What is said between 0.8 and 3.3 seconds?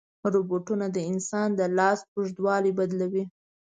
د انسان د لاس اوږدوالی بدلوي.